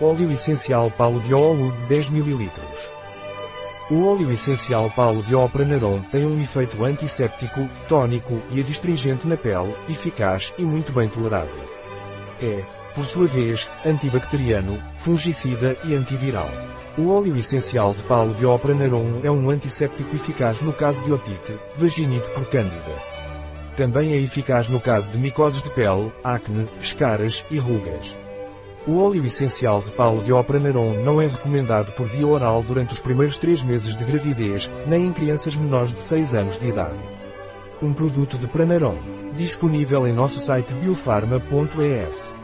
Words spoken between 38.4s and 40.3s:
Pranaron. Disponível em